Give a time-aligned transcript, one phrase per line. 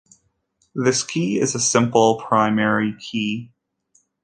[0.73, 3.51] This key is a simple primary key.